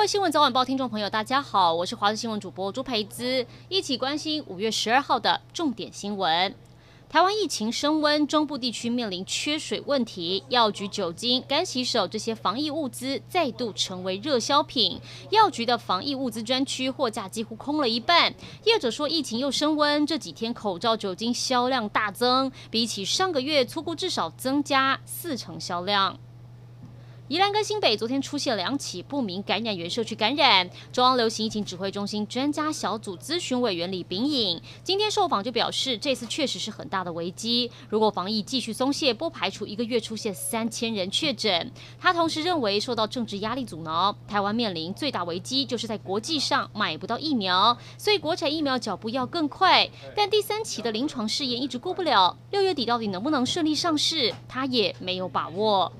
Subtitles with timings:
[0.00, 6.54] 各位新闻早晚报听众朋友，大家好，我是华视新闻主播朱培姿，一起关心五月十二号的重点新闻。
[7.10, 14.98] 台湾疫情升温，中部地区面临缺水问题，药局酒精、干洗手这些防疫物资再度成为热销品。
[15.28, 18.34] 药局的防疫物资专区货架几乎空了一半。
[18.64, 26.18] 业者说，疫情又升温，这几天口罩、酒精销量大增，比起上个月，粗估至少增加四成销量。
[27.30, 41.70] 宜兰跟新北昨天出现两起不明感染源社区感染，中央流行疫情指挥中心专家小组咨询委员李秉颖今天受访就表示，这次确实是很大的危机，如果防疫继续松懈，不排除一个月出现三千人确诊。
[42.00, 49.88] 他同时认为，受到政治压力阻挠，台湾面临最大危机就是在国际上买不到疫苗，所以国产疫苗脚步要更快。
[50.16, 55.92] 但第三期的临床试验一直过不了，六月底到底能不能顺利上市，他也没有把握。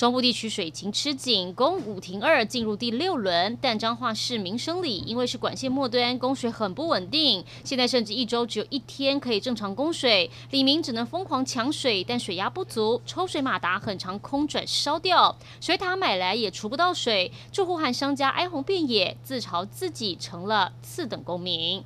[0.00, 21.84] 中部地区水情吃紧，供五停二进入第六轮，但彰化市民生里因为是管线末端，供水很不稳定，现在甚至一周只有一天可以正常供水，李明只能疯狂抢水，但水压不足，抽水马达很长空转烧掉，水塔买来也除不到水，住户和商家哀鸿遍野，自嘲自己成了次等公民。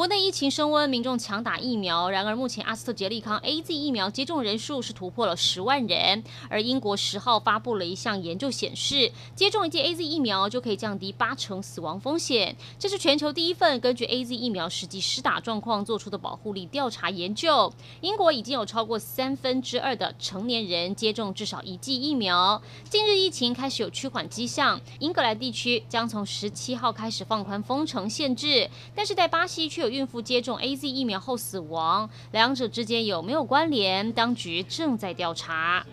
[0.00, 2.08] 国内疫情升温，民众抢打疫苗。
[2.08, 6.24] 然而，目前阿斯特捷利康 AZ 疫苗接种人数是突破了十万人。
[6.48, 12.56] 而英国十号发布了一项研究显示，接种一剂 AZ 疫苗就可以降低八成死亡风险。
[12.78, 17.70] 这是全球第一份根据 AZ 疫苗实际施打状况做出的保护力调查研究。
[18.00, 22.62] 英国已经有超过三分之二的成年人接种至少一剂疫苗。
[22.88, 29.89] 近日疫情开始有趋缓迹象，英格兰地区将从十七号开始放宽封城限制，但是在巴西却有。
[29.90, 34.12] 孕妇接种 AZ 疫苗后死亡，两者之间有没有关联？
[34.12, 35.84] 当局正在调查。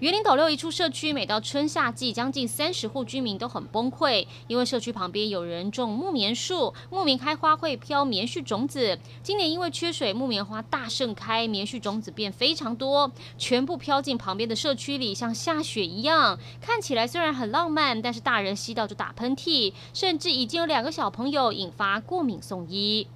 [0.00, 8.98] 园林斗六一处社区，每到春夏季，将近三十户居民都很崩溃，因为社区旁边有人种木棉树，木棉开花会飘棉絮种子。
[9.22, 16.38] 今年因为缺水，木棉花大盛开，棉絮种子变非常多，全部飘进旁边的社区里，像下雪一样。
[16.62, 23.06] 看起来虽然很浪漫，但是大人吸到就打喷嚏，甚至已经有两个小朋友引发过敏送医。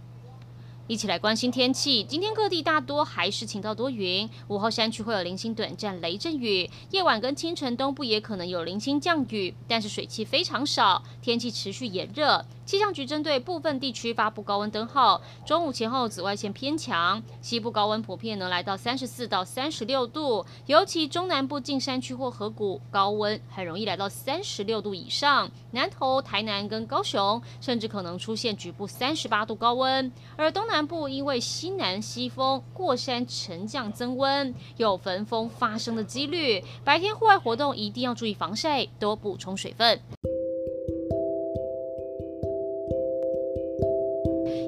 [0.86, 2.04] 一起来关心天气。
[2.04, 12.44] 今天各地大多还是晴到多云，午后山区会有零星短暂雷阵雨，夜晚跟清晨东部也可能有零星降雨，但是水汽非常少，天气持续炎热。
[12.64, 40.00] 气象局针对部分地区发布高温灯号，中午前后紫外线偏强，西部高温普遍能来到三十四到三十六度，尤其中南部近山区或河谷高温很容易来到三十六度以上，南投、台南跟高雄甚至可能出现局部三十八度高温，而东南部因为西南西风过山沉降增温，有焚风发生的几率，白天户外活动一定要注意防晒，多补充水分。